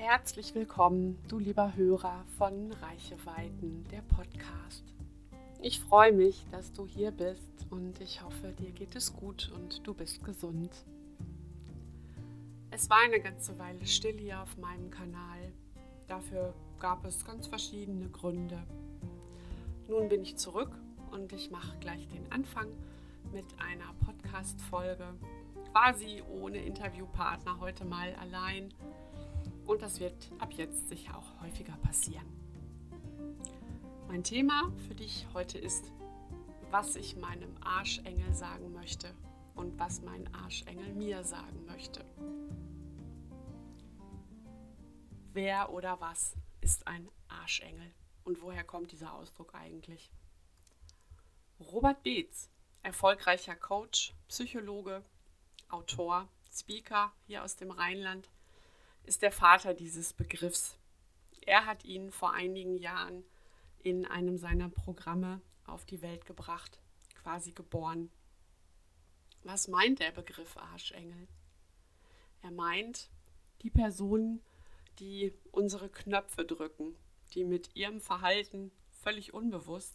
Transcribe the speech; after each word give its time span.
Herzlich 0.00 0.54
willkommen, 0.54 1.18
du 1.26 1.40
lieber 1.40 1.74
Hörer 1.74 2.24
von 2.36 2.70
Reiche 2.70 3.16
Weiten, 3.26 3.84
der 3.90 4.00
Podcast. 4.02 4.84
Ich 5.60 5.80
freue 5.80 6.12
mich, 6.12 6.46
dass 6.52 6.72
du 6.72 6.86
hier 6.86 7.10
bist 7.10 7.66
und 7.70 8.00
ich 8.00 8.22
hoffe, 8.22 8.52
dir 8.52 8.70
geht 8.70 8.94
es 8.94 9.12
gut 9.12 9.50
und 9.56 9.84
du 9.84 9.94
bist 9.94 10.22
gesund. 10.22 10.70
Es 12.70 12.88
war 12.88 13.00
eine 13.00 13.18
ganze 13.18 13.58
Weile 13.58 13.84
still 13.88 14.16
hier 14.16 14.40
auf 14.40 14.56
meinem 14.56 14.88
Kanal. 14.88 15.52
Dafür 16.06 16.54
gab 16.78 17.04
es 17.04 17.24
ganz 17.24 17.48
verschiedene 17.48 18.08
Gründe. 18.08 18.62
Nun 19.88 20.08
bin 20.08 20.22
ich 20.22 20.36
zurück 20.36 20.70
und 21.10 21.32
ich 21.32 21.50
mache 21.50 21.76
gleich 21.80 22.06
den 22.06 22.30
Anfang 22.30 22.68
mit 23.32 23.46
einer 23.58 23.92
Podcast-Folge, 24.06 25.08
quasi 25.72 26.22
ohne 26.40 26.58
Interviewpartner, 26.58 27.58
heute 27.58 27.84
mal 27.84 28.14
allein 28.14 28.72
und 29.68 29.82
das 29.82 30.00
wird 30.00 30.32
ab 30.38 30.52
jetzt 30.54 30.88
sicher 30.88 31.16
auch 31.16 31.42
häufiger 31.42 31.76
passieren. 31.76 32.26
Mein 34.08 34.24
Thema 34.24 34.72
für 34.88 34.94
dich 34.94 35.26
heute 35.34 35.58
ist, 35.58 35.92
was 36.70 36.96
ich 36.96 37.16
meinem 37.16 37.54
Arschengel 37.62 38.34
sagen 38.34 38.72
möchte 38.72 39.14
und 39.54 39.78
was 39.78 40.00
mein 40.00 40.34
Arschengel 40.34 40.94
mir 40.94 41.22
sagen 41.22 41.66
möchte. 41.66 42.02
Wer 45.34 45.70
oder 45.70 46.00
was 46.00 46.34
ist 46.62 46.86
ein 46.86 47.06
Arschengel 47.28 47.92
und 48.24 48.40
woher 48.40 48.64
kommt 48.64 48.90
dieser 48.92 49.12
Ausdruck 49.12 49.54
eigentlich? 49.54 50.10
Robert 51.60 52.02
Beetz, 52.02 52.48
erfolgreicher 52.82 53.54
Coach, 53.54 54.14
Psychologe, 54.28 55.04
Autor, 55.68 56.26
Speaker 56.50 57.12
hier 57.26 57.44
aus 57.44 57.56
dem 57.56 57.70
Rheinland, 57.70 58.30
ist 59.04 59.22
der 59.22 59.32
Vater 59.32 59.74
dieses 59.74 60.12
Begriffs. 60.12 60.76
Er 61.46 61.66
hat 61.66 61.84
ihn 61.84 62.10
vor 62.10 62.32
einigen 62.32 62.76
Jahren 62.76 63.24
in 63.82 64.04
einem 64.06 64.36
seiner 64.36 64.68
Programme 64.68 65.40
auf 65.66 65.84
die 65.84 66.02
Welt 66.02 66.26
gebracht, 66.26 66.80
quasi 67.14 67.52
geboren. 67.52 68.10
Was 69.44 69.68
meint 69.68 70.00
der 70.00 70.10
Begriff 70.10 70.56
Arschengel? 70.56 71.28
Er 72.42 72.50
meint 72.50 73.08
die 73.62 73.70
Personen, 73.70 74.42
die 74.98 75.32
unsere 75.52 75.88
Knöpfe 75.88 76.44
drücken, 76.44 76.96
die 77.34 77.44
mit 77.44 77.74
ihrem 77.74 78.00
Verhalten 78.00 78.70
völlig 78.90 79.32
unbewusst 79.32 79.94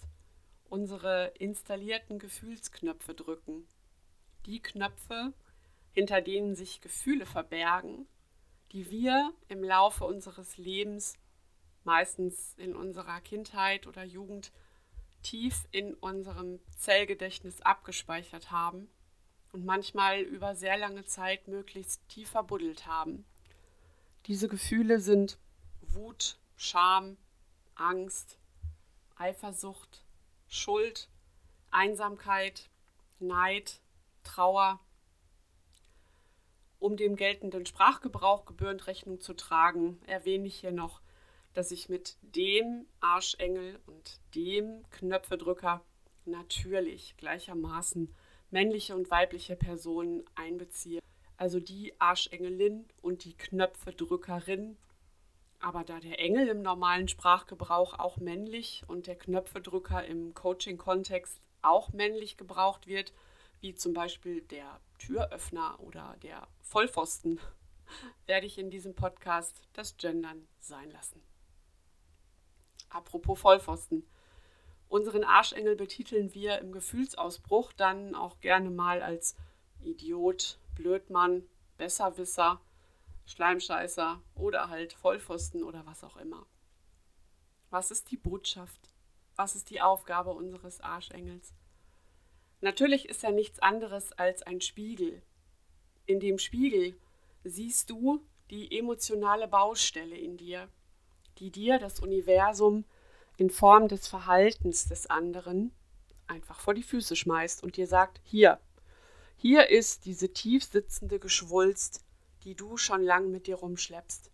unsere 0.74 1.28
installierten 1.38 2.18
Gefühlsknöpfe 2.18 3.14
drücken. 3.14 3.68
Die 4.48 4.60
Knöpfe, 4.60 5.34
hinter 5.92 6.20
denen 6.20 6.56
sich 6.56 6.82
Gefühle 6.82 7.28
verbergen 7.28 8.08
die 8.74 8.90
wir 8.90 9.32
im 9.48 9.64
Laufe 9.64 10.04
unseres 10.04 10.58
Lebens, 10.58 11.14
meistens 11.84 12.56
in 12.58 12.76
unserer 12.76 13.22
Kindheit 13.22 13.88
oder 13.88 14.04
Jugend, 14.04 14.52
tief 15.22 15.68
in 15.72 15.94
unserem 15.94 16.60
Zellgedächtnis 16.78 17.62
abgespeichert 17.62 18.52
haben 18.52 18.90
und 19.52 19.64
manchmal 19.64 20.22
über 20.22 20.56
sehr 20.56 20.78
lange 20.78 21.06
Zeit 21.06 21.48
möglichst 21.48 22.08
tief 22.10 22.32
verbuddelt 22.32 22.88
haben. 22.88 23.26
Diese 24.26 24.48
Gefühle 24.48 25.00
sind 25.00 25.38
Wut, 25.82 26.40
Scham, 26.56 27.18
Angst, 27.76 28.38
Eifersucht, 29.16 30.04
Schuld, 30.48 31.10
Einsamkeit, 31.72 32.70
Neid, 33.20 33.80
Trauer, 34.24 34.80
um 36.84 36.98
dem 36.98 37.16
geltenden 37.16 37.66
Sprachgebrauch 37.66 38.44
gebührend 38.44 38.88
Rechnung 38.88 39.22
zu 39.22 39.34
tragen, 39.34 40.02
erwähne 40.06 40.48
ich 40.48 40.56
hier 40.56 40.74
noch, 40.74 41.00
dass 41.54 41.72
ich 41.72 41.88
mit 41.88 42.18
dem 42.22 42.86
Arschengel 43.00 43.80
und 43.86 44.20
dem 44.36 44.84
Knöpfedrücker 44.90 45.82
natürlich 46.26 47.16
gleichermaßen 47.16 48.14
männliche 48.52 48.96
und 48.96 49.10
weibliche 49.10 49.56
Personen 49.56 50.26
einbeziehe. 50.36 51.00
Also 51.38 51.62
die 51.62 51.94
Arschengelin 52.02 52.86
und 53.02 53.24
die 53.24 53.38
Knöpfedrückerin. 53.38 54.76
Aber 55.60 55.86
da 55.86 56.02
der 56.02 56.20
Engel 56.20 56.50
im 56.50 56.62
normalen 56.62 57.08
Sprachgebrauch 57.08 57.98
auch 57.98 58.18
männlich 58.18 58.84
und 58.88 59.08
der 59.08 59.16
Knöpfedrücker 59.16 60.04
im 60.06 60.34
Coaching-Kontext 60.34 61.40
auch 61.62 61.94
männlich 61.94 62.36
gebraucht 62.36 62.88
wird, 62.88 63.14
wie 63.62 63.74
zum 63.74 63.94
Beispiel 63.94 64.42
der 64.42 64.82
Türöffner 65.06 65.80
oder 65.82 66.16
der 66.22 66.48
Vollpfosten, 66.62 67.40
werde 68.26 68.46
ich 68.48 68.58
in 68.58 68.70
diesem 68.70 68.96
Podcast 68.96 69.62
das 69.74 69.98
Gendern 69.98 70.48
sein 70.60 70.90
lassen. 70.92 71.22
Apropos 72.90 73.40
Vollpfosten. 73.40 74.08
Unseren 74.88 75.24
Arschengel 75.24 75.76
betiteln 75.76 76.34
wir 76.34 76.60
im 76.60 76.72
Gefühlsausbruch 76.72 77.74
dann 77.74 78.16
auch 78.16 78.40
gerne 78.40 78.70
mal 78.70 79.02
als 79.02 79.36
Idiot, 79.82 80.58
Blödmann, 80.76 81.44
Besserwisser, 81.78 82.62
Schleimscheißer 83.26 84.22
oder 84.36 84.70
halt 84.70 84.94
Vollpfosten 84.94 85.64
oder 85.64 85.86
was 85.86 86.04
auch 86.04 86.16
immer. 86.16 86.46
Was 87.72 87.92
ist 87.92 88.10
die 88.12 88.18
Botschaft? 88.18 88.94
Was 89.36 89.56
ist 89.56 89.70
die 89.70 89.82
Aufgabe 89.82 90.30
unseres 90.30 90.80
Arschengels? 90.80 91.54
Natürlich 92.64 93.10
ist 93.10 93.26
er 93.26 93.34
nichts 93.34 93.60
anderes 93.60 94.14
als 94.14 94.42
ein 94.42 94.62
Spiegel. 94.62 95.22
In 96.06 96.22
dem 96.22 96.40
Spiegel 96.40 96.96
siehst 97.44 97.90
du 97.90 98.24
die 98.52 98.80
emotionale 98.80 99.50
Baustelle 99.50 100.18
in 100.18 100.38
dir, 100.38 100.70
die 101.40 101.52
dir 101.52 101.78
das 101.78 102.00
Universum 102.00 102.86
in 103.36 103.50
Form 103.50 103.90
des 103.90 104.08
Verhaltens 104.08 104.88
des 104.88 105.08
anderen 105.08 105.74
einfach 106.28 106.62
vor 106.62 106.74
die 106.74 106.84
Füße 106.84 107.18
schmeißt 107.18 107.62
und 107.64 107.76
dir 107.76 107.86
sagt, 107.86 108.22
hier, 108.24 108.62
hier 109.36 109.70
ist 109.70 110.06
diese 110.06 110.32
tief 110.32 110.64
sitzende 110.64 111.20
Geschwulst, 111.20 112.06
die 112.46 112.56
du 112.56 112.78
schon 112.78 113.04
lang 113.04 113.30
mit 113.30 113.48
dir 113.48 113.56
rumschleppst. 113.56 114.32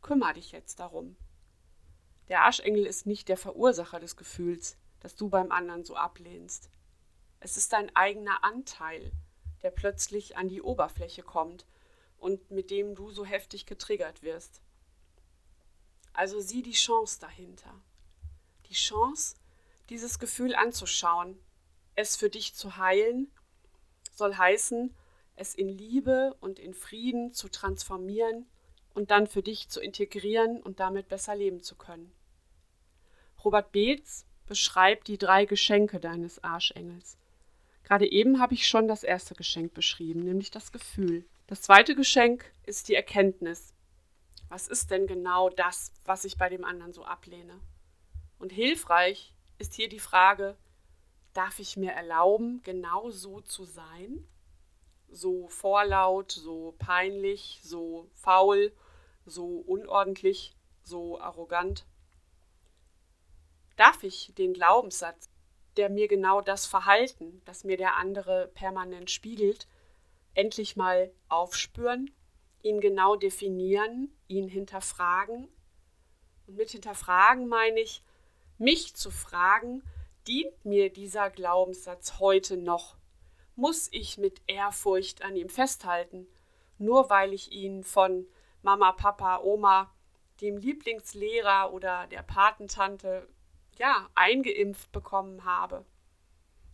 Kümmer 0.00 0.32
dich 0.32 0.52
jetzt 0.52 0.78
darum. 0.78 1.16
Der 2.28 2.42
Arschengel 2.42 2.86
ist 2.86 3.04
nicht 3.04 3.28
der 3.28 3.36
Verursacher 3.36 3.98
des 3.98 4.14
Gefühls, 4.14 4.76
das 5.00 5.16
du 5.16 5.28
beim 5.28 5.50
anderen 5.50 5.84
so 5.84 5.96
ablehnst. 5.96 6.70
Es 7.44 7.58
ist 7.58 7.74
dein 7.74 7.94
eigener 7.94 8.42
Anteil, 8.42 9.12
der 9.62 9.70
plötzlich 9.70 10.38
an 10.38 10.48
die 10.48 10.62
Oberfläche 10.62 11.22
kommt 11.22 11.66
und 12.16 12.50
mit 12.50 12.70
dem 12.70 12.94
du 12.94 13.10
so 13.10 13.26
heftig 13.26 13.66
getriggert 13.66 14.22
wirst. 14.22 14.62
Also 16.14 16.40
sieh 16.40 16.62
die 16.62 16.72
Chance 16.72 17.20
dahinter. 17.20 17.70
Die 18.70 18.72
Chance, 18.72 19.36
dieses 19.90 20.18
Gefühl 20.18 20.54
anzuschauen, 20.54 21.38
es 21.96 22.16
für 22.16 22.30
dich 22.30 22.54
zu 22.54 22.78
heilen, 22.78 23.30
soll 24.10 24.34
heißen, 24.34 24.96
es 25.36 25.54
in 25.54 25.68
Liebe 25.68 26.34
und 26.40 26.58
in 26.58 26.72
Frieden 26.72 27.34
zu 27.34 27.50
transformieren 27.50 28.46
und 28.94 29.10
dann 29.10 29.26
für 29.26 29.42
dich 29.42 29.68
zu 29.68 29.82
integrieren 29.82 30.62
und 30.62 30.80
damit 30.80 31.08
besser 31.08 31.36
leben 31.36 31.62
zu 31.62 31.76
können. 31.76 32.10
Robert 33.44 33.70
Beetz 33.70 34.24
beschreibt 34.46 35.08
die 35.08 35.18
drei 35.18 35.44
Geschenke 35.44 36.00
deines 36.00 36.42
Arschengels. 36.42 37.18
Gerade 37.84 38.10
eben 38.10 38.40
habe 38.40 38.54
ich 38.54 38.66
schon 38.66 38.88
das 38.88 39.04
erste 39.04 39.34
Geschenk 39.34 39.74
beschrieben, 39.74 40.20
nämlich 40.20 40.50
das 40.50 40.72
Gefühl. 40.72 41.24
Das 41.46 41.60
zweite 41.60 41.94
Geschenk 41.94 42.50
ist 42.64 42.88
die 42.88 42.94
Erkenntnis. 42.94 43.74
Was 44.48 44.66
ist 44.68 44.90
denn 44.90 45.06
genau 45.06 45.50
das, 45.50 45.92
was 46.04 46.24
ich 46.24 46.38
bei 46.38 46.48
dem 46.48 46.64
anderen 46.64 46.92
so 46.92 47.04
ablehne? 47.04 47.60
Und 48.38 48.52
hilfreich 48.52 49.34
ist 49.58 49.74
hier 49.74 49.88
die 49.88 50.00
Frage, 50.00 50.56
darf 51.34 51.58
ich 51.58 51.76
mir 51.76 51.92
erlauben, 51.92 52.62
genau 52.62 53.10
so 53.10 53.40
zu 53.40 53.64
sein? 53.64 54.26
So 55.10 55.48
vorlaut, 55.48 56.32
so 56.32 56.74
peinlich, 56.78 57.60
so 57.62 58.08
faul, 58.14 58.72
so 59.26 59.58
unordentlich, 59.66 60.56
so 60.82 61.20
arrogant? 61.20 61.84
Darf 63.76 64.02
ich 64.02 64.32
den 64.36 64.54
Glaubenssatz, 64.54 65.28
der 65.76 65.90
mir 65.90 66.08
genau 66.08 66.40
das 66.40 66.66
Verhalten, 66.66 67.42
das 67.44 67.64
mir 67.64 67.76
der 67.76 67.96
andere 67.96 68.50
permanent 68.54 69.10
spiegelt, 69.10 69.66
endlich 70.34 70.76
mal 70.76 71.12
aufspüren, 71.28 72.10
ihn 72.62 72.80
genau 72.80 73.16
definieren, 73.16 74.12
ihn 74.28 74.48
hinterfragen. 74.48 75.48
Und 76.46 76.56
mit 76.56 76.70
hinterfragen 76.70 77.46
meine 77.46 77.80
ich, 77.80 78.02
mich 78.58 78.94
zu 78.94 79.10
fragen, 79.10 79.82
dient 80.26 80.64
mir 80.64 80.90
dieser 80.92 81.30
Glaubenssatz 81.30 82.18
heute 82.18 82.56
noch? 82.56 82.96
Muss 83.56 83.88
ich 83.92 84.18
mit 84.18 84.42
Ehrfurcht 84.46 85.22
an 85.22 85.36
ihm 85.36 85.48
festhalten, 85.48 86.26
nur 86.78 87.10
weil 87.10 87.32
ich 87.32 87.52
ihn 87.52 87.84
von 87.84 88.26
Mama, 88.62 88.92
Papa, 88.92 89.40
Oma, 89.40 89.92
dem 90.40 90.56
Lieblingslehrer 90.56 91.72
oder 91.72 92.06
der 92.08 92.22
Patentante 92.22 93.28
ja, 93.78 94.08
eingeimpft 94.14 94.92
bekommen 94.92 95.44
habe? 95.44 95.84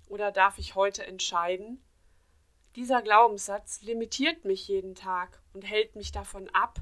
Oder 0.08 0.32
darf 0.32 0.58
ich 0.58 0.74
heute 0.74 1.06
entscheiden? 1.06 1.82
Dieser 2.76 3.02
Glaubenssatz 3.02 3.82
limitiert 3.82 4.44
mich 4.44 4.68
jeden 4.68 4.94
Tag 4.94 5.42
und 5.52 5.62
hält 5.62 5.96
mich 5.96 6.12
davon 6.12 6.48
ab, 6.50 6.80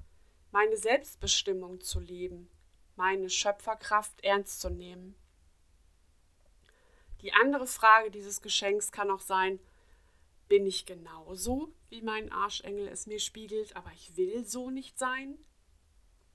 meine 0.51 0.77
Selbstbestimmung 0.77 1.81
zu 1.81 2.01
leben, 2.01 2.51
meine 2.97 3.31
Schöpferkraft 3.31 4.23
ernst 4.23 4.61
zu 4.61 4.71
nehmen. 4.71 5.15
Die 7.23 7.33
andere 7.33 7.67
Frage 7.67 8.11
dieses 8.11 8.43
Geschenks 8.43 8.93
kann 8.93 9.11
auch 9.11 9.21
sein, 9.21 9.59
bin 10.49 10.67
ich 10.67 10.87
genauso, 10.87 11.73
wie 11.91 12.03
mein 12.03 12.33
Arschengel 12.33 12.89
es 12.89 13.07
mir 13.07 13.21
spiegelt, 13.21 13.77
aber 13.77 13.91
ich 13.93 14.17
will 14.17 14.45
so 14.45 14.71
nicht 14.71 14.99
sein? 14.99 15.39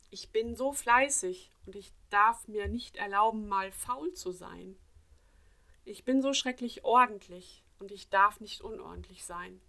Ich 0.09 0.31
bin 0.31 0.55
so 0.55 0.73
fleißig 0.73 1.52
und 1.65 1.75
ich 1.75 1.93
darf 2.09 2.47
mir 2.47 2.67
nicht 2.67 2.97
erlauben, 2.97 3.47
mal 3.47 3.71
faul 3.71 4.13
zu 4.13 4.31
sein. 4.31 4.77
Ich 5.85 6.05
bin 6.05 6.21
so 6.21 6.33
schrecklich 6.33 6.83
ordentlich 6.83 7.63
und 7.79 7.91
ich 7.91 8.09
darf 8.09 8.39
nicht 8.39 8.61
unordentlich 8.61 9.25
sein. 9.25 9.61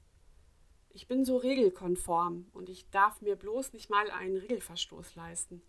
Ich 0.90 1.08
bin 1.08 1.24
so 1.24 1.36
regelkonform 1.36 2.46
und 2.52 2.68
ich 2.68 2.88
darf 2.90 3.20
mir 3.20 3.34
bloß 3.34 3.72
nicht 3.72 3.90
mal 3.90 4.10
einen 4.10 4.36
Regelverstoß 4.36 5.16
leisten. 5.16 5.60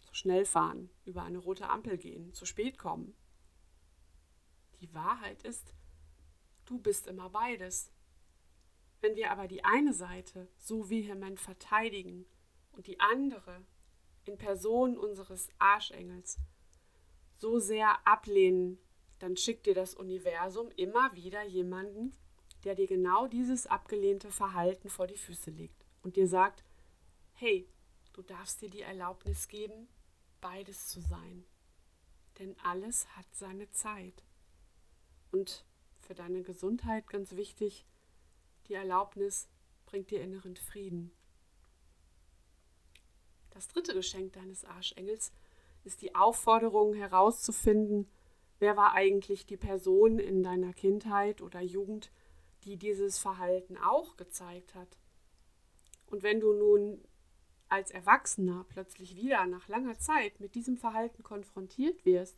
So 0.00 0.12
schnell 0.12 0.44
fahren, 0.44 0.90
über 1.04 1.22
eine 1.22 1.38
rote 1.38 1.68
Ampel 1.68 1.98
gehen, 1.98 2.32
zu 2.34 2.44
spät 2.44 2.76
kommen. 2.76 3.14
Die 4.80 4.92
Wahrheit 4.92 5.44
ist, 5.44 5.72
du 6.64 6.78
bist 6.78 7.06
immer 7.06 7.30
beides. 7.30 7.92
Wenn 9.00 9.14
wir 9.14 9.30
aber 9.30 9.46
die 9.46 9.64
eine 9.64 9.92
Seite 9.92 10.48
so 10.58 10.90
vehement 10.90 11.38
verteidigen 11.38 12.26
und 12.72 12.88
die 12.88 12.98
andere 12.98 13.64
in 14.28 14.38
Person 14.38 14.96
unseres 14.96 15.48
Arschengels 15.58 16.38
so 17.36 17.58
sehr 17.58 18.06
ablehnen, 18.06 18.78
dann 19.18 19.36
schickt 19.36 19.66
dir 19.66 19.74
das 19.74 19.94
Universum 19.94 20.70
immer 20.76 21.14
wieder 21.14 21.42
jemanden, 21.44 22.12
der 22.64 22.74
dir 22.74 22.86
genau 22.86 23.26
dieses 23.26 23.66
abgelehnte 23.66 24.30
Verhalten 24.30 24.88
vor 24.88 25.06
die 25.06 25.16
Füße 25.16 25.50
legt 25.50 25.84
und 26.02 26.16
dir 26.16 26.28
sagt, 26.28 26.64
hey, 27.34 27.68
du 28.12 28.22
darfst 28.22 28.62
dir 28.62 28.70
die 28.70 28.82
Erlaubnis 28.82 29.48
geben, 29.48 29.88
beides 30.40 30.88
zu 30.88 31.00
sein. 31.00 31.44
Denn 32.38 32.56
alles 32.62 33.06
hat 33.16 33.26
seine 33.32 33.70
Zeit. 33.70 34.24
Und 35.30 35.64
für 36.00 36.14
deine 36.14 36.42
Gesundheit 36.42 37.06
ganz 37.08 37.36
wichtig, 37.36 37.86
die 38.68 38.74
Erlaubnis 38.74 39.48
bringt 39.86 40.10
dir 40.10 40.22
inneren 40.22 40.56
Frieden. 40.56 41.12
Das 43.54 43.68
dritte 43.68 43.94
Geschenk 43.94 44.32
deines 44.32 44.64
Arschengels 44.64 45.32
ist 45.84 46.02
die 46.02 46.14
Aufforderung 46.16 46.92
herauszufinden, 46.92 48.10
wer 48.58 48.76
war 48.76 48.94
eigentlich 48.94 49.46
die 49.46 49.56
Person 49.56 50.18
in 50.18 50.42
deiner 50.42 50.72
Kindheit 50.72 51.40
oder 51.40 51.60
Jugend, 51.60 52.10
die 52.64 52.76
dieses 52.76 53.18
Verhalten 53.18 53.76
auch 53.78 54.16
gezeigt 54.16 54.74
hat. 54.74 54.98
Und 56.06 56.24
wenn 56.24 56.40
du 56.40 56.52
nun 56.52 57.04
als 57.68 57.92
Erwachsener 57.92 58.66
plötzlich 58.68 59.14
wieder 59.14 59.46
nach 59.46 59.68
langer 59.68 59.98
Zeit 59.98 60.40
mit 60.40 60.54
diesem 60.56 60.76
Verhalten 60.76 61.22
konfrontiert 61.22 62.04
wirst, 62.04 62.36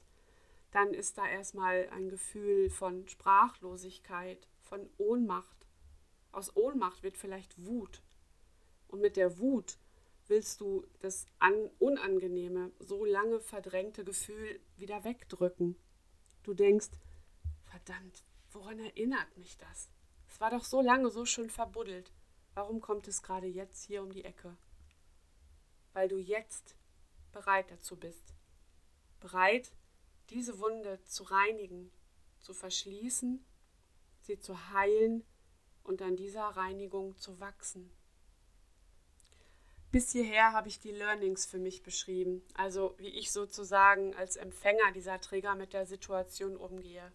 dann 0.71 0.93
ist 0.93 1.17
da 1.17 1.27
erstmal 1.27 1.89
ein 1.93 2.11
Gefühl 2.11 2.69
von 2.69 3.09
Sprachlosigkeit, 3.09 4.49
von 4.61 4.91
Ohnmacht. 4.99 5.67
Aus 6.33 6.55
Ohnmacht 6.57 7.03
wird 7.03 7.17
vielleicht 7.17 7.65
Wut. 7.65 8.03
Und 8.89 9.01
mit 9.01 9.17
der 9.17 9.39
Wut 9.39 9.79
willst 10.29 10.61
du 10.61 10.85
das 11.01 11.27
unangenehme, 11.79 12.73
so 12.79 13.05
lange 13.05 13.41
verdrängte 13.41 14.05
Gefühl 14.05 14.61
wieder 14.77 15.05
wegdrücken. 15.05 15.77
Du 16.43 16.55
denkst, 16.55 16.91
verdammt, 17.65 18.25
woran 18.51 18.79
erinnert 18.79 19.37
mich 19.37 19.57
das? 19.57 19.91
Es 20.29 20.41
war 20.41 20.51
doch 20.51 20.65
so 20.65 20.81
lange 20.81 21.11
so 21.11 21.25
schön 21.25 21.51
verbuddelt. 21.51 22.13
Warum 22.55 22.81
kommt 22.81 23.09
es 23.09 23.23
gerade 23.23 23.47
jetzt 23.47 23.85
hier 23.85 24.03
um 24.03 24.13
die 24.13 24.25
Ecke? 24.25 24.57
Weil 25.93 26.09
du 26.09 26.19
jetzt 26.19 26.77
bereit 27.33 27.71
dazu 27.71 27.97
bist. 27.97 28.35
Bereit, 29.21 29.73
diese 30.31 30.59
Wunde 30.59 31.03
zu 31.05 31.25
reinigen, 31.25 31.91
zu 32.41 32.55
verschließen, 32.55 33.45
sie 34.21 34.39
zu 34.39 34.71
heilen 34.71 35.25
und 35.85 36.03
an 36.03 36.17
dieser 36.17 36.45
Reinigung 36.45 37.17
zu 37.17 37.39
wachsen. 37.41 37.91
Bis 39.97 40.13
hierher 40.13 40.53
habe 40.53 40.69
ich 40.69 40.79
die 40.79 40.91
Learnings 40.91 41.47
für 41.47 41.57
mich 41.57 41.83
beschrieben, 41.83 42.43
also 42.53 42.95
wie 42.99 43.09
ich 43.09 43.33
sozusagen 43.33 44.15
als 44.15 44.37
Empfänger 44.37 44.93
dieser 44.93 45.23
Trigger 45.23 45.55
mit 45.55 45.73
der 45.73 45.87
Situation 45.87 46.55
umgehe 46.59 47.11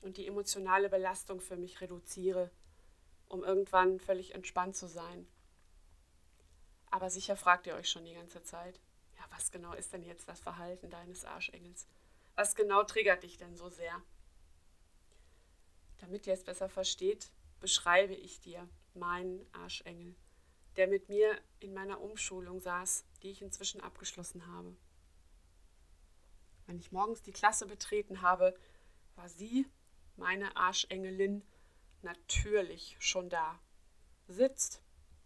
und 0.00 0.16
die 0.16 0.26
emotionale 0.26 0.88
Belastung 0.88 1.42
für 1.42 1.58
mich 1.58 1.82
reduziere, 1.82 2.50
um 3.28 3.44
irgendwann 3.44 4.00
völlig 4.00 4.34
entspannt 4.34 4.74
zu 4.74 4.86
sein. 4.86 5.26
Aber 6.90 7.10
sicher 7.10 7.36
fragt 7.36 7.66
ihr 7.66 7.74
euch 7.74 7.90
schon 7.90 8.06
die 8.06 8.14
ganze 8.14 8.42
Zeit, 8.42 8.80
ja, 9.18 9.24
was 9.28 9.50
genau 9.50 9.74
ist 9.74 9.92
denn 9.92 10.02
jetzt 10.02 10.26
das 10.26 10.40
Verhalten 10.40 10.88
deines 10.88 11.26
Arschengels? 11.26 11.86
Was 12.36 12.54
genau 12.54 12.84
triggert 12.84 13.22
dich 13.22 13.36
denn 13.36 13.54
so 13.54 13.68
sehr? 13.68 14.02
Damit 15.98 16.26
ihr 16.26 16.32
es 16.32 16.44
besser 16.44 16.70
versteht, 16.70 17.28
beschreibe 17.60 18.14
ich 18.14 18.40
dir 18.40 18.66
meinen 18.94 19.46
Arschengel 19.52 20.16
der 20.76 20.86
mit 20.86 21.08
mir 21.08 21.40
in 21.60 21.72
meiner 21.72 22.00
Umschulung 22.00 22.60
saß, 22.60 23.04
die 23.22 23.30
ich 23.30 23.42
inzwischen 23.42 23.80
abgeschlossen 23.80 24.46
habe. 24.46 24.76
Wenn 26.66 26.78
ich 26.78 26.92
morgens 26.92 27.22
die 27.22 27.32
Klasse 27.32 27.66
betreten 27.66 28.22
habe, 28.22 28.54
war 29.16 29.28
sie, 29.28 29.66
meine 30.16 30.56
Arschengelin, 30.56 31.42
natürlich 32.02 32.96
schon 32.98 33.28
da. 33.28 33.58
Sitzt, 34.28 34.82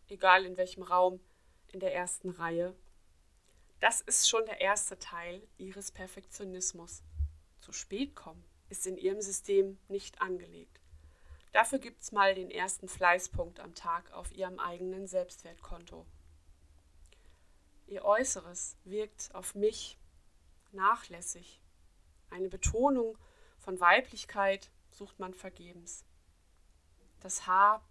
egal 0.09 0.45
in 0.45 0.57
welchem 0.57 0.83
Raum, 0.83 1.21
in 1.69 1.81
der 1.81 1.95
ersten 1.95 2.31
Reihe. 2.31 2.75
Das 3.81 4.01
ist 4.01 4.29
schon 4.29 4.45
der 4.47 4.61
erste 4.61 4.99
Teil 4.99 5.47
ihres 5.57 5.93
Perfektionismus. 5.93 7.03
Zu 7.61 7.73
spät 7.73 8.17
kommen 8.17 8.45
ist 8.69 8.87
in 8.87 8.97
ihrem 8.97 9.21
System 9.21 9.79
nicht 9.89 10.21
angelegt. 10.21 10.78
Dafür 11.53 11.79
gibt 11.79 12.03
es 12.03 12.13
mal 12.13 12.35
den 12.35 12.51
ersten 12.51 12.89
Fleißpunkt 12.89 13.61
am 13.61 13.75
Tag 13.75 14.13
auf 14.13 14.33
ihrem 14.33 14.59
eigenen 14.59 15.07
Selbstwertkonto. 15.07 16.07
Ihr 17.87 18.05
Äußeres 18.05 18.77
wirkt 18.85 19.35
auf 19.35 19.55
mich 19.55 19.99
nachlässig. 20.73 21.61
Eine 22.31 22.49
Betonung 22.49 23.17
von 23.59 23.81
Weiblichkeit 23.81 24.71
sucht 24.91 25.19
man 25.19 25.33
vergebens. 25.33 26.05
Das 27.21 27.47
Haar, 27.47 27.83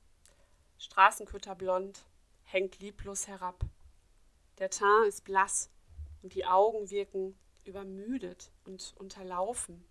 straßenköterblond, 0.77 2.05
hängt 2.43 2.79
lieblos 2.79 3.27
herab. 3.27 3.65
Der 4.59 4.69
Teint 4.69 5.07
ist 5.07 5.23
blass 5.23 5.69
und 6.21 6.33
die 6.33 6.45
Augen 6.45 6.89
wirken 6.89 7.37
übermüdet 7.65 8.51
und 8.65 8.93
unterlaufen. 8.97 9.83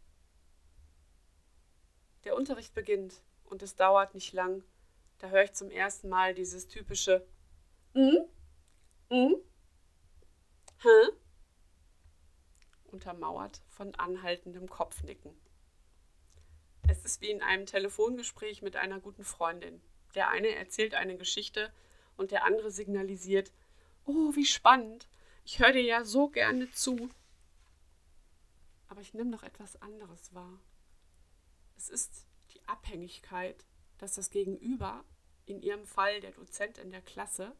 Der 2.25 2.35
Unterricht 2.35 2.75
beginnt 2.75 3.23
und 3.47 3.63
es 3.63 3.77
dauert 3.77 4.15
nicht 4.15 4.33
lang. 4.33 4.63
Da 5.19 5.29
höre 5.29 5.45
ich 5.45 5.53
zum 5.53 5.71
ersten 5.71 6.09
Mal 6.09 6.35
dieses 6.35 6.69
typische 6.69 7.27
hm? 7.95 8.29
Hm? 9.09 9.37
Hä? 10.83 11.13
Untermauert 12.85 13.63
von 13.69 13.95
anhaltendem 13.95 14.69
Kopfnicken. 14.69 15.35
Es 16.89 17.05
ist 17.05 17.21
wie 17.21 17.31
in 17.31 17.43
einem 17.43 17.67
Telefongespräch 17.67 18.63
mit 18.63 18.77
einer 18.77 19.01
guten 19.01 19.25
Freundin. 19.25 19.81
Der 20.15 20.29
eine 20.29 20.55
erzählt 20.55 20.95
eine 20.95 21.17
Geschichte 21.17 21.73
und 22.17 22.31
der 22.31 22.45
andere 22.45 22.71
signalisiert, 22.71 23.51
oh, 24.05 24.35
wie 24.35 24.45
spannend, 24.45 25.09
ich 25.45 25.59
höre 25.59 25.73
dir 25.73 25.83
ja 25.83 26.05
so 26.05 26.29
gerne 26.29 26.71
zu. 26.73 27.09
Aber 28.89 29.01
ich 29.01 29.15
nehme 29.15 29.31
noch 29.31 29.43
etwas 29.43 29.81
anderes 29.81 30.35
wahr. 30.35 30.59
Es 31.77 31.89
ist 31.89 32.27
Abhängigkeit, 32.67 33.65
dass 33.99 34.15
das 34.15 34.31
Gegenüber, 34.31 35.05
in 35.47 35.63
ihrem 35.63 35.87
Fall 35.87 36.21
der 36.21 36.33
Dozent 36.33 36.79
in 36.79 36.91
der 36.91 37.03
Klasse, 37.03 37.57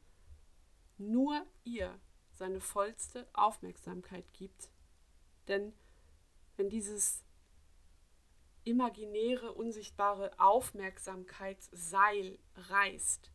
nur 0.99 1.47
ihr 1.65 1.99
seine 2.33 2.61
vollste 2.61 3.29
Aufmerksamkeit 3.33 4.33
gibt. 4.33 4.71
Denn 5.49 5.73
wenn 6.57 6.69
dieses 6.69 7.25
imaginäre, 8.65 9.53
unsichtbare 9.53 10.33
Aufmerksamkeitsseil 10.39 12.39
reißt, 12.57 13.31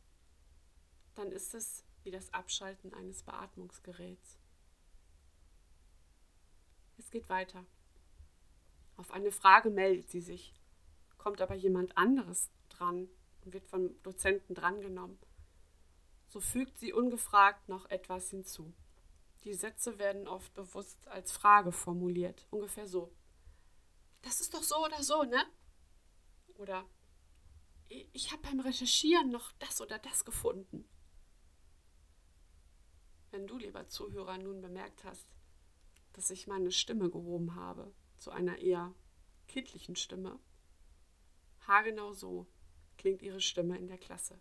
dann 1.16 1.32
ist 1.32 1.54
es 1.54 1.86
wie 2.04 2.12
das 2.12 2.34
Abschalten 2.34 2.94
eines 2.94 3.24
Beatmungsgeräts. 3.24 4.40
Es 6.98 7.10
geht 7.10 7.30
weiter. 7.30 7.66
Auf 8.98 9.12
eine 9.12 9.32
Frage 9.32 9.70
meldet 9.70 10.10
sie 10.10 10.22
sich 10.22 10.54
kommt 11.22 11.40
aber 11.40 11.54
jemand 11.54 11.96
anderes 11.98 12.50
dran 12.70 13.08
und 13.46 13.54
wird 13.54 13.68
vom 13.68 14.02
Dozenten 14.02 14.56
drangenommen. 14.56 15.20
So 16.28 16.40
fügt 16.40 16.80
sie 16.80 16.94
ungefragt 16.94 17.70
noch 17.70 17.86
etwas 17.92 18.32
hinzu. 18.32 18.74
Die 19.44 19.54
Sätze 19.54 20.00
werden 20.00 20.28
oft 20.28 20.52
bewusst 20.56 21.08
als 21.08 21.32
Frage 21.32 21.72
formuliert, 21.72 22.48
ungefähr 22.50 22.88
so. 22.88 23.14
Das 24.24 24.42
ist 24.42 24.54
doch 24.54 24.64
so 24.64 24.84
oder 24.84 25.04
so, 25.04 25.24
ne? 25.24 25.46
Oder 26.56 26.86
ich 27.90 28.32
habe 28.32 28.42
beim 28.42 28.60
Recherchieren 28.60 29.30
noch 29.30 29.52
das 29.60 29.80
oder 29.80 30.00
das 30.00 30.26
gefunden. 30.26 30.88
Wenn 33.30 33.46
du, 33.46 33.58
lieber 33.58 33.88
Zuhörer, 33.88 34.38
nun 34.40 34.62
bemerkt 34.62 35.04
hast, 35.04 35.28
dass 36.14 36.32
ich 36.32 36.48
meine 36.48 36.72
Stimme 36.72 37.10
gehoben 37.10 37.56
habe 37.56 37.94
zu 38.18 38.32
einer 38.32 38.58
eher 38.58 38.94
kindlichen 39.48 39.96
Stimme, 39.96 40.40
haargenau 41.72 42.12
so 42.12 42.48
klingt 42.98 43.22
ihre 43.22 43.40
Stimme 43.40 43.78
in 43.78 43.88
der 43.88 43.98
Klasse. 43.98 44.38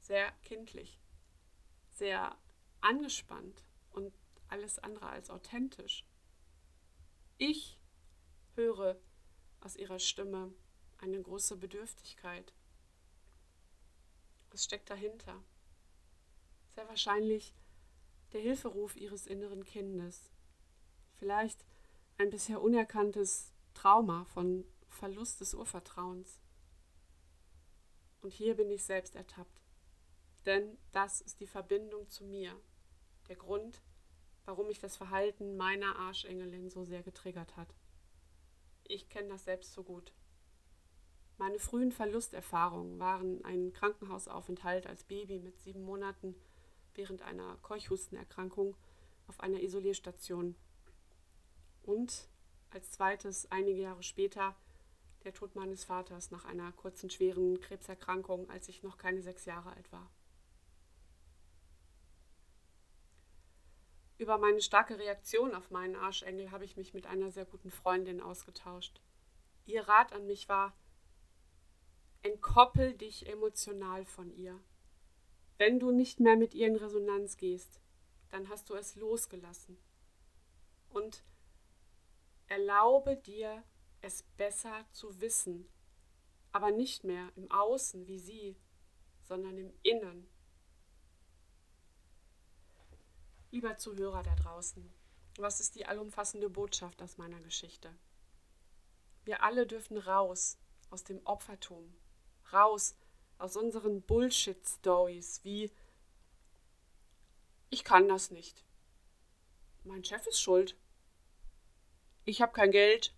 Sehr 0.00 0.32
kindlich, 0.42 1.00
sehr 1.92 2.36
angespannt 2.80 3.64
und 3.92 4.12
alles 4.48 4.80
andere 4.80 5.08
als 5.08 5.30
authentisch. 5.30 6.04
Ich 7.38 7.80
höre 8.56 8.98
aus 9.60 9.76
ihrer 9.76 10.00
Stimme 10.00 10.52
eine 10.98 11.22
große 11.22 11.56
Bedürftigkeit. 11.56 12.52
Was 14.50 14.64
steckt 14.64 14.90
dahinter? 14.90 15.42
Sehr 16.74 16.88
wahrscheinlich 16.88 17.54
der 18.32 18.40
Hilferuf 18.40 18.96
ihres 18.96 19.26
inneren 19.26 19.64
Kindes. 19.64 20.30
Vielleicht 21.14 21.64
ein 22.18 22.30
bisher 22.30 22.60
unerkanntes 22.60 23.52
Trauma 23.74 24.24
von 24.24 24.64
Verlust 24.96 25.40
des 25.40 25.54
Urvertrauens. 25.54 26.40
Und 28.22 28.32
hier 28.32 28.56
bin 28.56 28.70
ich 28.70 28.82
selbst 28.82 29.14
ertappt. 29.14 29.62
Denn 30.46 30.78
das 30.92 31.20
ist 31.20 31.40
die 31.40 31.46
Verbindung 31.46 32.08
zu 32.08 32.24
mir, 32.24 32.52
der 33.28 33.36
Grund, 33.36 33.82
warum 34.44 34.68
mich 34.68 34.78
das 34.78 34.96
Verhalten 34.96 35.56
meiner 35.56 35.96
Arschengelin 35.96 36.70
so 36.70 36.84
sehr 36.84 37.02
getriggert 37.02 37.56
hat. 37.56 37.74
Ich 38.84 39.08
kenne 39.08 39.28
das 39.28 39.44
selbst 39.44 39.72
so 39.72 39.82
gut. 39.82 40.12
Meine 41.38 41.58
frühen 41.58 41.92
Verlusterfahrungen 41.92 42.98
waren 42.98 43.44
ein 43.44 43.72
Krankenhausaufenthalt 43.72 44.86
als 44.86 45.04
Baby 45.04 45.38
mit 45.38 45.58
sieben 45.60 45.82
Monaten 45.82 46.34
während 46.94 47.22
einer 47.22 47.58
Keuchhustenerkrankung 47.58 48.76
auf 49.26 49.40
einer 49.40 49.60
Isolierstation. 49.60 50.56
Und 51.82 52.28
als 52.70 52.90
zweites 52.92 53.50
einige 53.50 53.80
Jahre 53.80 54.02
später 54.02 54.56
der 55.26 55.34
Tod 55.34 55.54
meines 55.56 55.84
Vaters 55.84 56.30
nach 56.30 56.44
einer 56.44 56.72
kurzen 56.72 57.10
schweren 57.10 57.60
Krebserkrankung, 57.60 58.48
als 58.48 58.68
ich 58.68 58.82
noch 58.82 58.96
keine 58.96 59.20
sechs 59.20 59.44
Jahre 59.44 59.72
alt 59.72 59.92
war. 59.92 60.10
Über 64.18 64.38
meine 64.38 64.62
starke 64.62 64.98
Reaktion 64.98 65.54
auf 65.54 65.70
meinen 65.70 65.96
Arschengel 65.96 66.50
habe 66.50 66.64
ich 66.64 66.76
mich 66.76 66.94
mit 66.94 67.06
einer 67.06 67.30
sehr 67.30 67.44
guten 67.44 67.70
Freundin 67.70 68.22
ausgetauscht. 68.22 69.02
Ihr 69.66 69.86
Rat 69.86 70.12
an 70.12 70.26
mich 70.26 70.48
war, 70.48 70.74
entkoppel 72.22 72.94
dich 72.94 73.28
emotional 73.28 74.06
von 74.06 74.32
ihr. 74.32 74.58
Wenn 75.58 75.80
du 75.80 75.90
nicht 75.90 76.20
mehr 76.20 76.36
mit 76.36 76.54
ihr 76.54 76.68
in 76.68 76.76
Resonanz 76.76 77.36
gehst, 77.36 77.80
dann 78.30 78.48
hast 78.48 78.70
du 78.70 78.74
es 78.74 78.94
losgelassen. 78.94 79.76
Und 80.88 81.24
erlaube 82.46 83.16
dir, 83.16 83.64
es 84.00 84.22
besser 84.36 84.84
zu 84.92 85.20
wissen, 85.20 85.68
aber 86.52 86.70
nicht 86.70 87.04
mehr 87.04 87.30
im 87.36 87.50
Außen 87.50 88.06
wie 88.06 88.18
sie, 88.18 88.56
sondern 89.22 89.58
im 89.58 89.72
Innern. 89.82 90.28
Lieber 93.50 93.76
Zuhörer 93.76 94.22
da 94.22 94.34
draußen, 94.34 94.92
was 95.38 95.60
ist 95.60 95.74
die 95.74 95.86
allumfassende 95.86 96.48
Botschaft 96.48 97.02
aus 97.02 97.18
meiner 97.18 97.40
Geschichte? 97.40 97.94
Wir 99.24 99.42
alle 99.42 99.66
dürfen 99.66 99.98
raus 99.98 100.58
aus 100.90 101.04
dem 101.04 101.20
Opfertum, 101.24 101.94
raus 102.52 102.96
aus 103.38 103.56
unseren 103.56 104.02
Bullshit-Stories 104.02 105.44
wie 105.44 105.72
ich 107.70 107.84
kann 107.84 108.08
das 108.08 108.30
nicht. 108.30 108.64
Mein 109.84 110.04
Chef 110.04 110.26
ist 110.26 110.40
schuld. 110.40 110.76
Ich 112.24 112.40
habe 112.40 112.52
kein 112.52 112.70
Geld. 112.70 113.14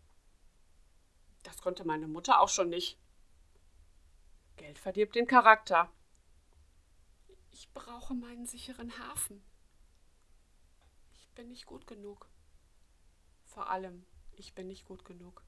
Das 1.42 1.61
konnte 1.61 1.85
meine 1.85 2.09
Mutter 2.09 2.40
auch 2.40 2.49
schon 2.49 2.68
nicht. 2.68 2.99
Geld 4.57 4.78
verdirbt 4.78 5.14
den 5.14 5.26
Charakter. 5.26 5.90
Ich 7.50 7.73
brauche 7.73 8.14
meinen 8.14 8.47
sicheren 8.47 8.99
Hafen 8.99 9.42
bin 11.38 11.50
nicht 11.50 11.66
gut 11.66 11.87
genug. 11.87 12.28
Vor 13.45 13.71
allem, 13.71 14.04
ich 14.33 14.57
bin 14.57 14.66
nicht 14.66 14.85
gut 14.85 15.04
genug. 15.04 15.45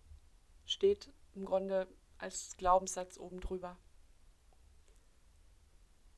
Steht 0.64 1.12
im 1.34 1.44
Grunde 1.44 1.88
als 2.16 2.56
Glaubenssatz 2.56 3.18
oben 3.18 3.40
drüber. 3.40 3.76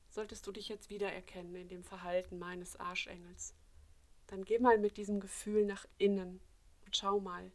Solltest 0.09 0.45
du 0.45 0.51
dich 0.51 0.69
jetzt 0.69 0.91
wiedererkennen 0.91 1.55
in 1.55 1.69
dem 1.69 1.83
Verhalten 1.83 2.37
meines 2.37 2.75
Arschengels, 2.75 3.55
dann 4.27 4.45
geh 4.45 4.59
mal 4.59 4.77
mit 4.77 4.97
diesem 4.97 5.19
Gefühl 5.19 5.65
nach 5.65 5.87
innen 5.97 6.39
und 6.85 6.95
schau 6.95 7.19
mal, 7.19 7.51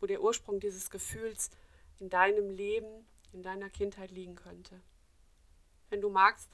wo 0.00 0.06
der 0.06 0.22
Ursprung 0.22 0.60
dieses 0.60 0.90
Gefühls 0.90 1.50
in 1.98 2.08
deinem 2.08 2.50
Leben, 2.50 3.06
in 3.32 3.42
deiner 3.42 3.70
Kindheit 3.70 4.10
liegen 4.10 4.34
könnte. 4.34 4.80
Wenn 5.88 6.00
du 6.00 6.08
magst, 6.08 6.48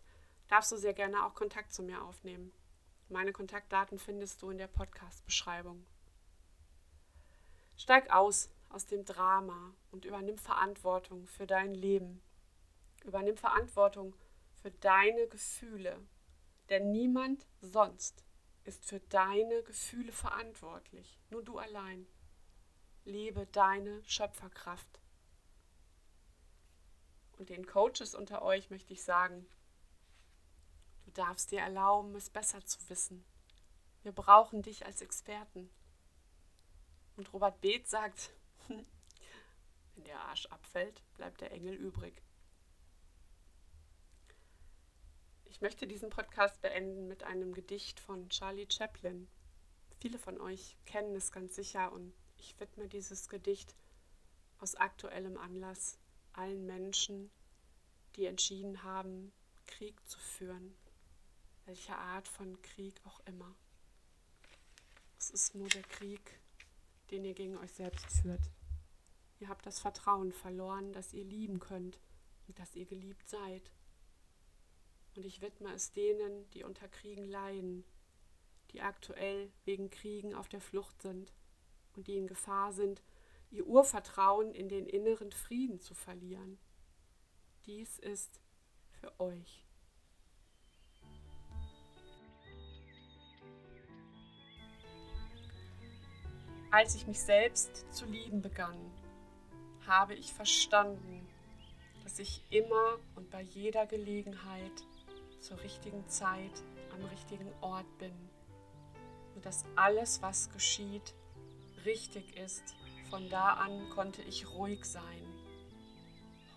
darfst 0.48 0.72
du 0.72 0.76
sehr 0.76 0.94
gerne 0.94 1.24
auch 1.24 1.34
Kontakt 1.34 1.72
zu 1.72 1.82
mir 1.82 2.02
aufnehmen. 2.02 2.52
Meine 3.08 3.32
Kontaktdaten 3.32 3.98
findest 3.98 4.42
du 4.42 4.50
in 4.50 4.58
der 4.58 4.66
Podcast-Beschreibung. 4.66 5.86
Steig 7.76 8.12
aus 8.12 8.50
aus 8.68 8.86
dem 8.86 9.04
Drama 9.04 9.74
und 9.90 10.04
übernimm 10.04 10.38
Verantwortung 10.38 11.26
für 11.26 11.46
dein 11.46 11.74
Leben. 11.74 12.20
Übernimm 13.04 13.36
Verantwortung 13.36 14.14
für 14.60 14.70
deine 14.70 15.28
Gefühle, 15.28 16.00
denn 16.68 16.90
niemand 16.90 17.46
sonst 17.60 18.24
ist 18.64 18.84
für 18.84 19.00
deine 19.00 19.62
Gefühle 19.62 20.12
verantwortlich, 20.12 21.18
nur 21.30 21.42
du 21.42 21.58
allein. 21.58 22.06
Lebe 23.06 23.46
deine 23.46 24.02
Schöpferkraft. 24.04 25.00
Und 27.38 27.50
den 27.50 27.66
Coaches 27.66 28.14
unter 28.14 28.42
euch 28.42 28.68
möchte 28.68 28.92
ich 28.92 29.02
sagen, 29.04 29.46
darfst 31.14 31.52
dir 31.52 31.60
erlauben, 31.60 32.14
es 32.14 32.30
besser 32.30 32.64
zu 32.64 32.78
wissen. 32.88 33.24
Wir 34.02 34.12
brauchen 34.12 34.62
dich 34.62 34.86
als 34.86 35.00
Experten. 35.02 35.70
Und 37.16 37.32
Robert 37.32 37.60
Beeth 37.60 37.88
sagt, 37.88 38.32
wenn 38.68 40.04
der 40.04 40.20
Arsch 40.20 40.46
abfällt, 40.46 41.02
bleibt 41.14 41.40
der 41.40 41.52
Engel 41.52 41.74
übrig. 41.74 42.22
Ich 45.44 45.60
möchte 45.60 45.86
diesen 45.86 46.10
Podcast 46.10 46.60
beenden 46.60 47.08
mit 47.08 47.22
einem 47.22 47.54
Gedicht 47.54 48.00
von 48.00 48.28
Charlie 48.28 48.66
Chaplin. 48.68 49.28
Viele 50.00 50.18
von 50.18 50.38
euch 50.40 50.76
kennen 50.84 51.14
es 51.14 51.32
ganz 51.32 51.54
sicher 51.54 51.92
und 51.92 52.12
ich 52.38 52.58
widme 52.60 52.88
dieses 52.88 53.28
Gedicht 53.28 53.74
aus 54.58 54.74
aktuellem 54.74 55.36
Anlass 55.38 55.98
allen 56.32 56.66
Menschen, 56.66 57.30
die 58.16 58.26
entschieden 58.26 58.82
haben, 58.82 59.32
Krieg 59.66 59.94
zu 60.08 60.18
führen 60.18 60.74
welcher 61.66 61.98
Art 61.98 62.28
von 62.28 62.60
Krieg 62.62 62.94
auch 63.04 63.20
immer. 63.26 63.54
Es 65.18 65.30
ist 65.30 65.54
nur 65.54 65.68
der 65.68 65.82
Krieg, 65.82 66.40
den 67.10 67.24
ihr 67.24 67.34
gegen 67.34 67.58
euch 67.58 67.72
selbst 67.72 68.06
führt. 68.06 68.40
Ihr 69.40 69.48
habt 69.48 69.66
das 69.66 69.80
Vertrauen 69.80 70.32
verloren, 70.32 70.92
dass 70.92 71.12
ihr 71.12 71.24
lieben 71.24 71.58
könnt 71.58 71.98
und 72.46 72.58
dass 72.58 72.74
ihr 72.74 72.86
geliebt 72.86 73.28
seid. 73.28 73.70
Und 75.16 75.26
ich 75.26 75.40
widme 75.40 75.72
es 75.74 75.92
denen, 75.92 76.48
die 76.50 76.62
unter 76.62 76.88
Kriegen 76.88 77.26
leiden, 77.26 77.84
die 78.70 78.80
aktuell 78.80 79.50
wegen 79.64 79.90
Kriegen 79.90 80.34
auf 80.34 80.48
der 80.48 80.60
Flucht 80.60 81.02
sind 81.02 81.32
und 81.96 82.06
die 82.06 82.16
in 82.16 82.26
Gefahr 82.26 82.72
sind, 82.72 83.02
ihr 83.50 83.66
Urvertrauen 83.66 84.52
in 84.52 84.68
den 84.68 84.86
inneren 84.86 85.32
Frieden 85.32 85.80
zu 85.80 85.94
verlieren. 85.94 86.58
Dies 87.66 87.98
ist 87.98 88.40
für 88.90 89.18
euch. 89.20 89.64
Als 96.70 96.94
ich 96.94 97.06
mich 97.06 97.20
selbst 97.20 97.86
zu 97.92 98.04
lieben 98.04 98.42
begann, 98.42 98.76
habe 99.86 100.14
ich 100.14 100.32
verstanden, 100.32 101.26
dass 102.02 102.18
ich 102.18 102.42
immer 102.50 102.98
und 103.14 103.30
bei 103.30 103.40
jeder 103.40 103.86
Gelegenheit 103.86 104.84
zur 105.40 105.60
richtigen 105.62 106.06
Zeit 106.08 106.62
am 106.92 107.04
richtigen 107.06 107.50
Ort 107.60 107.86
bin 107.98 108.12
und 109.34 109.46
dass 109.46 109.64
alles, 109.76 110.22
was 110.22 110.50
geschieht, 110.50 111.14
richtig 111.86 112.36
ist. 112.36 112.74
Von 113.08 113.30
da 113.30 113.54
an 113.54 113.88
konnte 113.90 114.20
ich 114.22 114.50
ruhig 114.50 114.84
sein. 114.84 115.22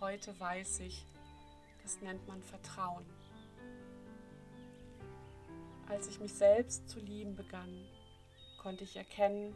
Heute 0.00 0.38
weiß 0.38 0.80
ich, 0.80 1.06
das 1.82 2.00
nennt 2.02 2.26
man 2.26 2.42
Vertrauen. 2.42 3.06
Als 5.88 6.08
ich 6.08 6.20
mich 6.20 6.34
selbst 6.34 6.88
zu 6.88 7.00
lieben 7.00 7.36
begann, 7.36 7.86
konnte 8.58 8.84
ich 8.84 8.96
erkennen, 8.96 9.54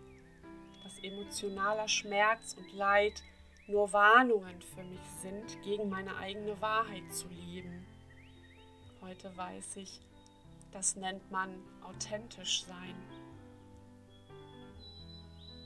dass 0.82 0.98
emotionaler 1.02 1.88
Schmerz 1.88 2.54
und 2.54 2.72
Leid 2.72 3.22
nur 3.66 3.92
Warnungen 3.92 4.60
für 4.62 4.84
mich 4.84 5.06
sind, 5.22 5.62
gegen 5.62 5.88
meine 5.88 6.16
eigene 6.16 6.60
Wahrheit 6.60 7.12
zu 7.12 7.28
leben. 7.28 7.86
Heute 9.00 9.36
weiß 9.36 9.76
ich, 9.76 10.00
Das 10.72 10.96
nennt 10.96 11.30
man 11.30 11.54
authentisch 11.84 12.64
sein. 12.64 12.96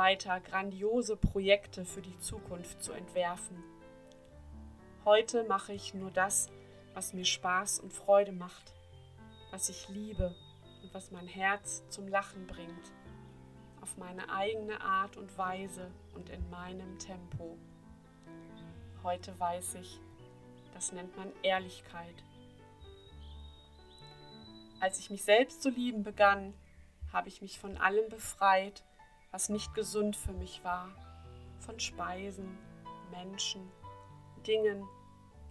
weiter 0.00 0.40
grandiose 0.40 1.14
Projekte 1.14 1.84
für 1.84 2.00
die 2.00 2.18
Zukunft 2.20 2.82
zu 2.82 2.92
entwerfen. 2.92 3.62
Heute 5.04 5.44
mache 5.44 5.74
ich 5.74 5.92
nur 5.92 6.10
das, 6.10 6.48
was 6.94 7.12
mir 7.12 7.26
Spaß 7.26 7.80
und 7.80 7.92
Freude 7.92 8.32
macht, 8.32 8.72
was 9.50 9.68
ich 9.68 9.90
liebe 9.90 10.34
und 10.82 10.94
was 10.94 11.10
mein 11.10 11.26
Herz 11.26 11.86
zum 11.90 12.08
Lachen 12.08 12.46
bringt, 12.46 12.92
auf 13.82 13.98
meine 13.98 14.32
eigene 14.32 14.80
Art 14.80 15.18
und 15.18 15.36
Weise 15.36 15.90
und 16.14 16.30
in 16.30 16.48
meinem 16.48 16.98
Tempo. 16.98 17.58
Heute 19.02 19.38
weiß 19.38 19.74
ich, 19.74 20.00
das 20.72 20.92
nennt 20.92 21.14
man 21.18 21.30
Ehrlichkeit. 21.42 22.24
Als 24.80 24.98
ich 24.98 25.10
mich 25.10 25.24
selbst 25.24 25.60
zu 25.60 25.68
lieben 25.68 26.04
begann, 26.04 26.54
habe 27.12 27.28
ich 27.28 27.42
mich 27.42 27.58
von 27.58 27.76
allem 27.76 28.08
befreit, 28.08 28.82
was 29.30 29.48
nicht 29.48 29.74
gesund 29.74 30.16
für 30.16 30.32
mich 30.32 30.64
war, 30.64 30.90
von 31.60 31.78
Speisen, 31.78 32.58
Menschen, 33.10 33.70
Dingen, 34.46 34.88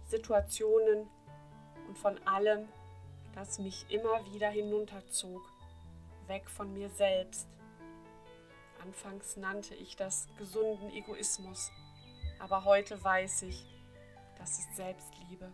Situationen 0.04 1.08
und 1.88 1.96
von 1.96 2.18
allem, 2.26 2.68
das 3.34 3.58
mich 3.58 3.86
immer 3.88 4.24
wieder 4.32 4.50
hinunterzog, 4.50 5.42
weg 6.26 6.50
von 6.50 6.72
mir 6.72 6.90
selbst. 6.90 7.48
Anfangs 8.82 9.36
nannte 9.36 9.74
ich 9.74 9.96
das 9.96 10.28
gesunden 10.36 10.90
Egoismus, 10.90 11.70
aber 12.38 12.64
heute 12.64 13.02
weiß 13.02 13.42
ich, 13.42 13.64
das 14.38 14.58
ist 14.58 14.76
Selbstliebe. 14.76 15.52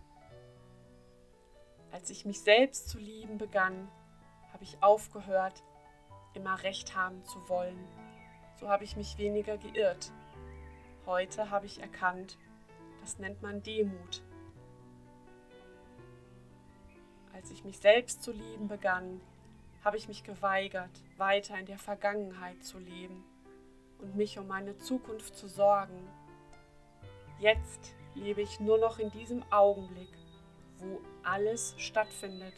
Als 1.93 2.11
ich 2.11 2.25
mich 2.25 2.41
selbst 2.41 2.89
zu 2.89 2.99
lieben 2.99 3.39
begann, 3.39 3.89
habe 4.53 4.65
ich 4.65 4.83
aufgehört, 4.83 5.63
immer 6.35 6.63
recht 6.63 6.97
haben 6.97 7.25
zu 7.25 7.49
wollen 7.49 7.87
so 8.59 8.69
habe 8.69 8.85
ich 8.85 8.97
mich 8.97 9.19
weniger 9.19 9.59
geirrt. 9.59 10.13
Heute 11.05 11.51
habe 11.51 11.67
ich 11.67 11.81
erkannt, 11.81 12.37
das 13.01 13.19
nennt 13.19 13.43
man 13.43 13.63
Demut. 13.63 14.23
Als 17.33 17.51
ich 17.51 17.65
mich 17.65 17.79
selbst 17.79 18.23
zu 18.23 18.33
lieben 18.33 18.67
begann, 18.67 19.21
habe 19.85 19.97
ich 19.97 20.09
mich 20.09 20.25
geweigert, 20.25 20.91
weiter 21.17 21.59
in 21.59 21.67
der 21.67 21.79
Vergangenheit 21.79 22.65
zu 22.65 22.79
leben 22.79 23.25
und 23.99 24.17
mich 24.17 24.39
um 24.39 24.49
meine 24.49 24.77
Zukunft 24.79 25.37
zu 25.37 25.47
sorgen. 25.47 26.09
Jetzt 27.39 27.95
lebe 28.15 28.41
ich 28.41 28.59
nur 28.59 28.79
noch 28.79 28.99
in 28.99 29.11
diesem 29.11 29.45
Augenblick, 29.53 30.09
wo 30.79 31.01
alles 31.23 31.75
stattfindet. 31.79 32.55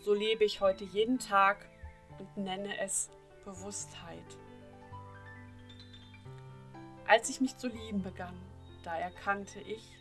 So 0.00 0.14
lebe 0.14 0.44
ich 0.44 0.60
heute 0.60 0.84
jeden 0.84 1.18
Tag 1.18 1.66
und 2.18 2.36
nenne 2.36 2.78
es 2.78 3.10
Bewusstheit. 3.44 4.38
Als 7.08 7.30
ich 7.30 7.40
mich 7.40 7.56
zu 7.56 7.68
lieben 7.68 8.02
begann, 8.02 8.38
da 8.84 8.94
erkannte 8.94 9.60
ich, 9.60 9.96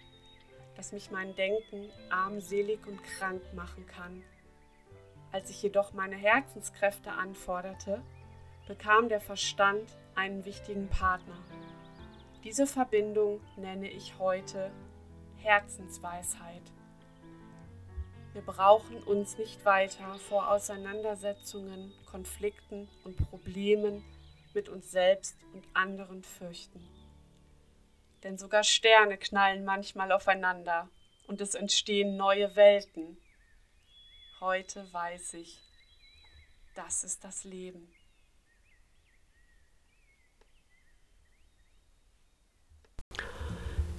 dass 0.76 0.92
mich 0.92 1.10
mein 1.10 1.34
Denken 1.36 1.90
armselig 2.10 2.86
und 2.86 3.02
krank 3.02 3.42
machen 3.54 3.88
kann. 3.88 4.24
Als 5.32 5.50
ich 5.50 5.64
jedoch 5.64 5.94
meine 5.94 6.18
Herzenskräfte 6.18 7.14
anforderte, 7.14 8.04
bekam 8.68 9.08
der 9.08 9.22
Verstand 9.22 9.90
einen 10.16 10.44
wichtigen 10.44 10.90
Partner. 10.90 11.38
Diese 12.44 12.68
Verbindung 12.68 13.40
nenne 13.56 13.90
ich 13.90 14.20
heute 14.20 14.70
Herzensweisheit. 15.38 16.74
Wir 18.34 18.42
brauchen 18.42 19.02
uns 19.04 19.38
nicht 19.38 19.64
weiter 19.64 20.16
vor 20.28 20.52
Auseinandersetzungen, 20.52 21.94
Konflikten 22.12 22.90
und 23.06 23.16
Problemen 23.30 24.04
mit 24.54 24.68
uns 24.68 24.92
selbst 24.92 25.38
und 25.54 25.64
anderen 25.74 26.22
fürchten 26.22 26.97
denn 28.24 28.38
sogar 28.38 28.64
Sterne 28.64 29.18
knallen 29.18 29.64
manchmal 29.64 30.12
aufeinander 30.12 30.90
und 31.28 31.42
es 31.42 31.56
entstehen 31.56 32.18
neue 32.18 32.56
Welten. 32.56 33.18
Heute 34.40 34.92
weiß 34.92 35.36
ich, 35.36 35.60
das 36.76 37.04
ist 37.04 37.24
das 37.24 37.44
Leben. 37.44 37.88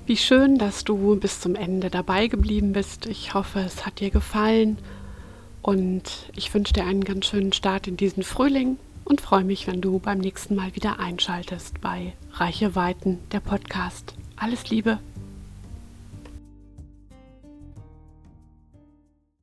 Wie 0.06 0.16
schön, 0.16 0.56
dass 0.56 0.84
du 0.84 1.16
bis 1.16 1.40
zum 1.40 1.54
Ende 1.54 1.90
dabei 1.90 2.28
geblieben 2.28 2.72
bist. 2.72 3.04
Ich 3.04 3.34
hoffe, 3.34 3.60
es 3.60 3.84
hat 3.84 4.00
dir 4.00 4.10
gefallen 4.10 4.78
und 5.60 6.30
ich 6.34 6.54
wünsche 6.54 6.72
dir 6.72 6.86
einen 6.86 7.04
ganz 7.04 7.26
schönen 7.26 7.52
Start 7.52 7.86
in 7.86 7.98
diesen 7.98 8.22
Frühling 8.22 8.78
und 9.08 9.20
freue 9.20 9.44
mich, 9.44 9.66
wenn 9.66 9.80
du 9.80 9.98
beim 9.98 10.18
nächsten 10.18 10.54
Mal 10.54 10.74
wieder 10.76 11.00
einschaltest 11.00 11.80
bei 11.80 12.12
Reiche 12.32 12.76
Weiten, 12.76 13.18
der 13.32 13.40
Podcast. 13.40 14.14
Alles 14.36 14.68
Liebe. 14.70 14.98